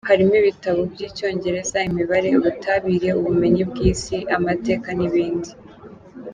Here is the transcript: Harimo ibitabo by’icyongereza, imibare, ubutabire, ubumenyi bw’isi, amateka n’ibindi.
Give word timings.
Harimo 0.09 0.33
ibitabo 0.41 0.79
by’icyongereza, 0.91 1.77
imibare, 1.89 2.29
ubutabire, 2.39 3.09
ubumenyi 3.19 3.63
bw’isi, 3.69 4.17
amateka 4.35 4.87
n’ibindi. 4.97 5.51